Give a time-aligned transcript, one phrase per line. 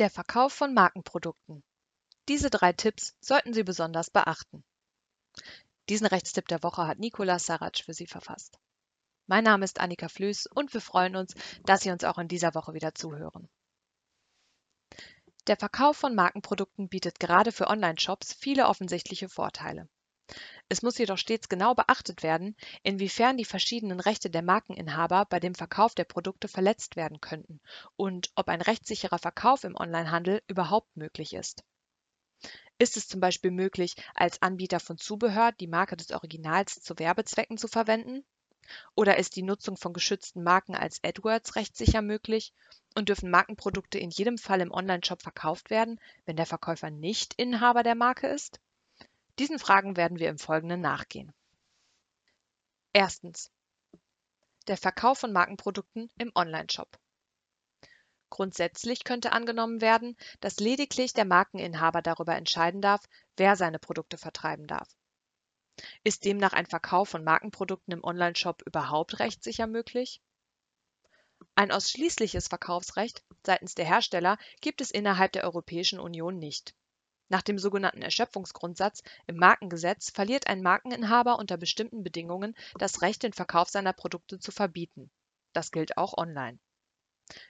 [0.00, 1.62] Der Verkauf von Markenprodukten.
[2.26, 4.64] Diese drei Tipps sollten Sie besonders beachten.
[5.90, 8.58] Diesen Rechtstipp der Woche hat Nikolas Sarac für Sie verfasst.
[9.26, 11.34] Mein Name ist Annika Flüß und wir freuen uns,
[11.64, 13.50] dass Sie uns auch in dieser Woche wieder zuhören.
[15.46, 19.86] Der Verkauf von Markenprodukten bietet gerade für Online-Shops viele offensichtliche Vorteile.
[20.72, 25.56] Es muss jedoch stets genau beachtet werden, inwiefern die verschiedenen Rechte der Markeninhaber bei dem
[25.56, 27.60] Verkauf der Produkte verletzt werden könnten
[27.96, 31.64] und ob ein rechtssicherer Verkauf im Onlinehandel überhaupt möglich ist.
[32.78, 37.58] Ist es zum Beispiel möglich, als Anbieter von Zubehör die Marke des Originals zu Werbezwecken
[37.58, 38.24] zu verwenden?
[38.94, 42.54] Oder ist die Nutzung von geschützten Marken als AdWords rechtssicher möglich
[42.94, 47.82] und dürfen Markenprodukte in jedem Fall im Onlineshop verkauft werden, wenn der Verkäufer nicht Inhaber
[47.82, 48.60] der Marke ist?
[49.40, 51.32] Diesen Fragen werden wir im Folgenden nachgehen.
[52.92, 53.50] Erstens.
[54.66, 56.98] Der Verkauf von Markenprodukten im Onlineshop.
[58.28, 63.02] Grundsätzlich könnte angenommen werden, dass lediglich der Markeninhaber darüber entscheiden darf,
[63.38, 64.94] wer seine Produkte vertreiben darf.
[66.04, 70.20] Ist demnach ein Verkauf von Markenprodukten im Onlineshop überhaupt rechtssicher möglich?
[71.54, 76.74] Ein ausschließliches Verkaufsrecht seitens der Hersteller gibt es innerhalb der Europäischen Union nicht.
[77.30, 83.32] Nach dem sogenannten Erschöpfungsgrundsatz im Markengesetz verliert ein Markeninhaber unter bestimmten Bedingungen das Recht, den
[83.32, 85.12] Verkauf seiner Produkte zu verbieten.
[85.52, 86.58] Das gilt auch online.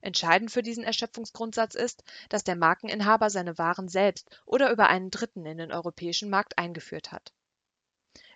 [0.00, 5.44] Entscheidend für diesen Erschöpfungsgrundsatz ist, dass der Markeninhaber seine Waren selbst oder über einen Dritten
[5.44, 7.34] in den europäischen Markt eingeführt hat.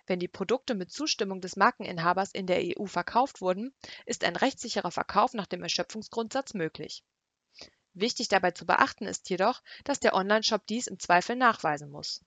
[0.05, 3.73] Wenn die Produkte mit Zustimmung des Markeninhabers in der EU verkauft wurden,
[4.05, 7.03] ist ein rechtssicherer Verkauf nach dem Erschöpfungsgrundsatz möglich.
[7.93, 12.23] Wichtig dabei zu beachten ist jedoch, dass der Onlineshop dies im Zweifel nachweisen muss.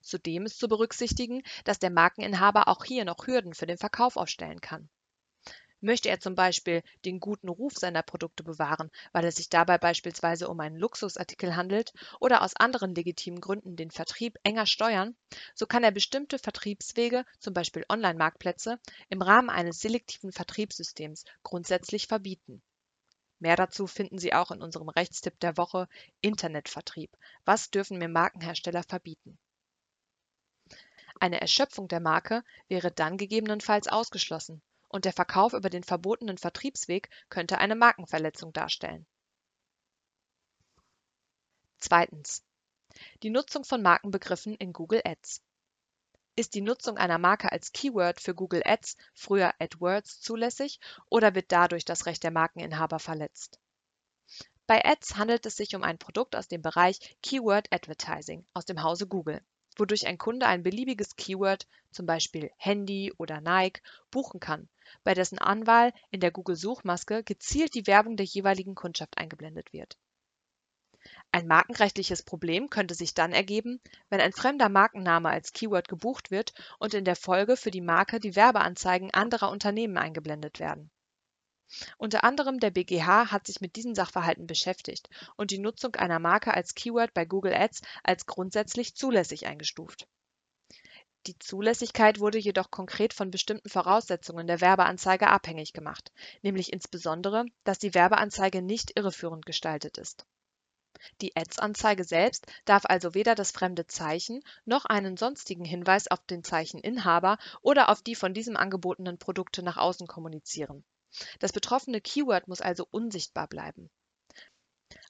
[0.00, 4.60] Zudem ist zu berücksichtigen, dass der Markeninhaber auch hier noch Hürden für den Verkauf aufstellen
[4.60, 4.88] kann.
[5.80, 10.48] Möchte er zum Beispiel den guten Ruf seiner Produkte bewahren, weil es sich dabei beispielsweise
[10.48, 15.16] um einen Luxusartikel handelt oder aus anderen legitimen Gründen den Vertrieb enger steuern,
[15.54, 22.60] so kann er bestimmte Vertriebswege, zum Beispiel Online-Marktplätze, im Rahmen eines selektiven Vertriebssystems grundsätzlich verbieten.
[23.40, 25.88] Mehr dazu finden Sie auch in unserem Rechtstipp der Woche
[26.20, 27.16] Internetvertrieb.
[27.44, 29.38] Was dürfen mir Markenhersteller verbieten?
[31.20, 37.10] Eine Erschöpfung der Marke wäre dann gegebenenfalls ausgeschlossen und der Verkauf über den verbotenen Vertriebsweg
[37.28, 39.06] könnte eine Markenverletzung darstellen.
[41.78, 42.44] Zweitens.
[43.22, 45.42] Die Nutzung von Markenbegriffen in Google Ads.
[46.38, 50.78] Ist die Nutzung einer Marke als Keyword für Google Ads, früher AdWords, zulässig
[51.10, 53.58] oder wird dadurch das Recht der Markeninhaber verletzt?
[54.68, 58.84] Bei Ads handelt es sich um ein Produkt aus dem Bereich Keyword Advertising aus dem
[58.84, 59.42] Hause Google,
[59.76, 63.82] wodurch ein Kunde ein beliebiges Keyword, zum Beispiel Handy oder Nike,
[64.12, 64.68] buchen kann,
[65.02, 69.98] bei dessen Anwahl in der Google-Suchmaske gezielt die Werbung der jeweiligen Kundschaft eingeblendet wird.
[71.30, 76.54] Ein markenrechtliches Problem könnte sich dann ergeben, wenn ein fremder Markenname als Keyword gebucht wird
[76.78, 80.90] und in der Folge für die Marke die Werbeanzeigen anderer Unternehmen eingeblendet werden.
[81.98, 86.54] Unter anderem der BGH hat sich mit diesen Sachverhalten beschäftigt und die Nutzung einer Marke
[86.54, 90.08] als Keyword bei Google Ads als grundsätzlich zulässig eingestuft.
[91.26, 97.78] Die Zulässigkeit wurde jedoch konkret von bestimmten Voraussetzungen der Werbeanzeige abhängig gemacht, nämlich insbesondere, dass
[97.78, 100.24] die Werbeanzeige nicht irreführend gestaltet ist
[101.20, 106.44] die Ads-Anzeige selbst darf also weder das fremde Zeichen noch einen sonstigen Hinweis auf den
[106.44, 110.84] Zeicheninhaber oder auf die von diesem angebotenen Produkte nach außen kommunizieren.
[111.38, 113.90] Das betroffene Keyword muss also unsichtbar bleiben.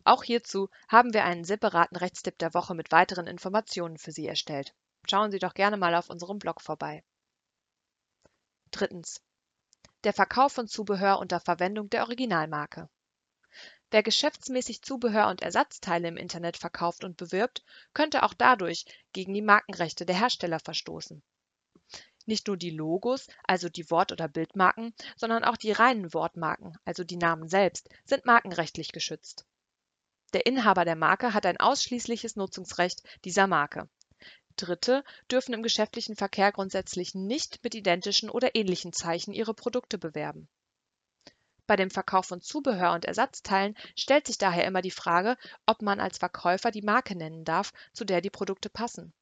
[0.04, 4.74] Auch hierzu haben wir einen separaten Rechtstipp der Woche mit weiteren Informationen für Sie erstellt.
[5.08, 7.04] Schauen Sie doch gerne mal auf unserem Blog vorbei.
[8.70, 9.20] Drittens.
[10.04, 12.88] Der Verkauf von Zubehör unter Verwendung der Originalmarke.
[13.90, 19.42] Wer geschäftsmäßig Zubehör und Ersatzteile im Internet verkauft und bewirbt, könnte auch dadurch gegen die
[19.42, 21.22] Markenrechte der Hersteller verstoßen.
[22.26, 27.02] Nicht nur die Logos, also die Wort- oder Bildmarken, sondern auch die reinen Wortmarken, also
[27.02, 29.46] die Namen selbst, sind markenrechtlich geschützt.
[30.34, 33.88] Der Inhaber der Marke hat ein ausschließliches Nutzungsrecht dieser Marke.
[34.56, 40.50] Dritte dürfen im geschäftlichen Verkehr grundsätzlich nicht mit identischen oder ähnlichen Zeichen ihre Produkte bewerben.
[41.68, 45.36] Bei dem Verkauf von Zubehör und Ersatzteilen stellt sich daher immer die Frage,
[45.66, 49.12] ob man als Verkäufer die Marke nennen darf, zu der die Produkte passen.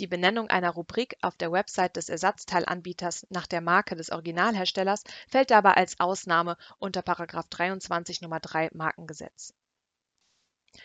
[0.00, 5.52] Die Benennung einer Rubrik auf der Website des Ersatzteilanbieters nach der Marke des Originalherstellers fällt
[5.52, 7.00] dabei als Ausnahme unter§
[7.48, 8.40] 23 Nr.
[8.40, 9.54] 3 Markengesetz.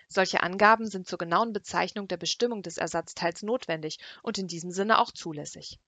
[0.07, 4.99] Solche Angaben sind zur genauen Bezeichnung der Bestimmung des Ersatzteils notwendig und in diesem Sinne
[4.99, 5.79] auch zulässig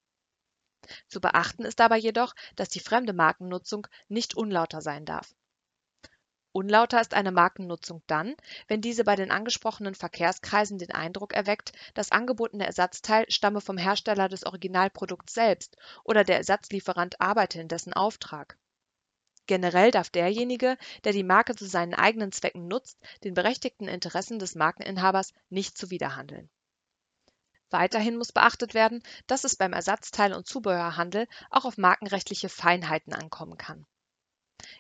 [1.08, 5.34] zu beachten ist dabei jedoch, dass die fremde Markennutzung nicht unlauter sein darf.
[6.52, 8.36] Unlauter ist eine Markennutzung dann,
[8.68, 14.28] wenn diese bei den angesprochenen Verkehrskreisen den Eindruck erweckt, das angebotene Ersatzteil stamme vom Hersteller
[14.30, 18.58] des Originalprodukts selbst oder der Ersatzlieferant arbeite in dessen Auftrag.
[19.46, 24.56] Generell darf derjenige, der die Marke zu seinen eigenen Zwecken nutzt, den berechtigten Interessen des
[24.56, 26.50] Markeninhabers nicht zuwiderhandeln.
[27.70, 33.58] Weiterhin muss beachtet werden, dass es beim Ersatzteil- und Zubehörhandel auch auf markenrechtliche Feinheiten ankommen
[33.58, 33.86] kann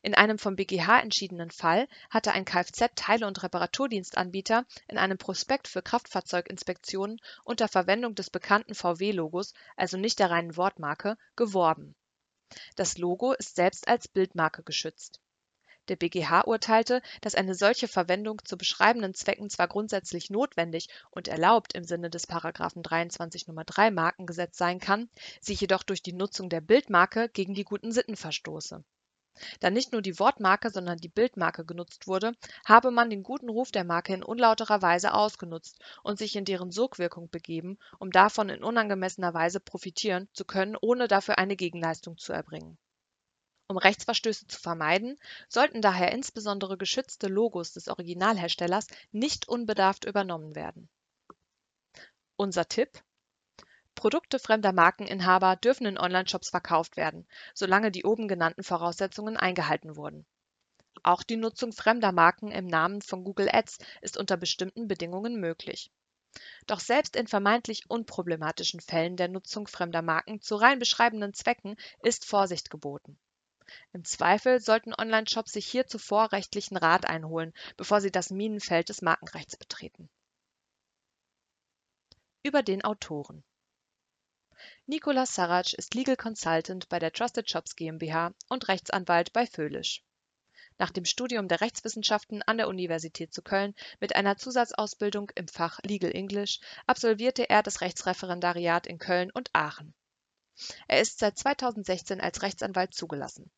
[0.01, 5.81] in einem vom BgH entschiedenen Fall hatte ein Kfz-Teile und Reparaturdienstanbieter in einem Prospekt für
[5.81, 11.95] Kraftfahrzeuginspektionen unter Verwendung des bekannten VW-Logos, also nicht der reinen Wortmarke, geworben.
[12.75, 15.21] Das Logo ist selbst als Bildmarke geschützt.
[15.89, 21.73] Der BgH urteilte, dass eine solche Verwendung zu beschreibenden Zwecken zwar grundsätzlich notwendig und erlaubt
[21.73, 22.29] im Sinne des§
[22.81, 23.63] 23 Nr.
[23.65, 25.09] 3 Markengesetz sein kann,
[25.41, 28.83] sie jedoch durch die Nutzung der Bildmarke gegen die guten Sitten verstoße
[29.59, 32.33] da nicht nur die Wortmarke, sondern die Bildmarke genutzt wurde,
[32.65, 36.71] habe man den guten Ruf der Marke in unlauterer Weise ausgenutzt und sich in deren
[36.71, 42.33] Sogwirkung begeben, um davon in unangemessener Weise profitieren zu können, ohne dafür eine Gegenleistung zu
[42.33, 42.77] erbringen.
[43.71, 50.89] Um Rechtsverstöße zu vermeiden, sollten daher insbesondere geschützte Logos des Originalherstellers nicht unbedarft übernommen werden.
[52.35, 53.03] Unser Tipp
[53.93, 60.25] Produkte fremder Markeninhaber dürfen in Onlineshops verkauft werden, solange die oben genannten Voraussetzungen eingehalten wurden.
[61.03, 65.91] Auch die Nutzung fremder Marken im Namen von Google Ads ist unter bestimmten Bedingungen möglich.
[66.65, 72.25] Doch selbst in vermeintlich unproblematischen Fällen der Nutzung fremder Marken zu rein beschreibenden Zwecken ist
[72.25, 73.19] Vorsicht geboten.
[73.93, 79.01] Im Zweifel sollten Onlineshops sich hier zuvor rechtlichen Rat einholen, bevor sie das Minenfeld des
[79.01, 80.09] Markenrechts betreten.
[82.43, 83.43] Über den Autoren
[84.85, 90.03] Nicolas Sarraj ist Legal Consultant bei der Trusted Shops GmbH und Rechtsanwalt bei Föhlisch.
[90.77, 95.79] Nach dem Studium der Rechtswissenschaften an der Universität zu Köln mit einer Zusatzausbildung im Fach
[95.83, 99.93] Legal English absolvierte er das Rechtsreferendariat in Köln und Aachen.
[100.87, 103.51] Er ist seit 2016 als Rechtsanwalt zugelassen.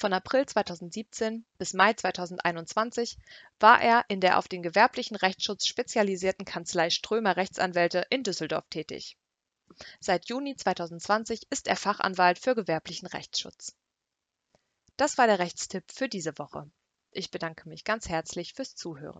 [0.00, 3.18] Von April 2017 bis Mai 2021
[3.58, 9.18] war er in der auf den gewerblichen Rechtsschutz spezialisierten Kanzlei Strömer Rechtsanwälte in Düsseldorf tätig
[9.98, 13.76] Seit Juni 2020 ist er Fachanwalt für gewerblichen Rechtsschutz.
[14.96, 16.70] Das war der Rechtstipp für diese Woche.
[17.10, 19.16] Ich bedanke mich ganz herzlich fürs Zuhören